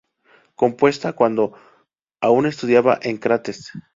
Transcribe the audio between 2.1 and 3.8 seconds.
aún estudiaba con Crates.